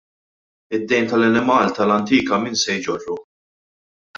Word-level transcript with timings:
Id-dejn 0.77 1.05
tal-Enemalta 1.11 1.83
l-antika 1.85 2.35
min 2.43 2.55
se 2.63 2.73
jġorru? 2.83 3.17